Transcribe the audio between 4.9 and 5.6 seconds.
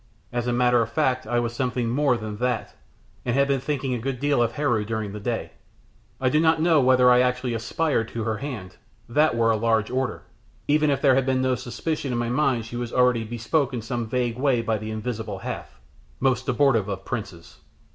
the day.